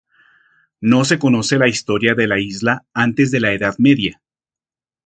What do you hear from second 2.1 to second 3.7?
de la isla antes de la